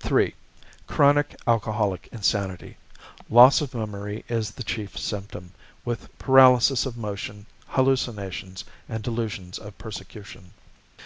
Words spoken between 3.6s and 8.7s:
of memory is the chief symptom, with paralysis of motion, hallucinations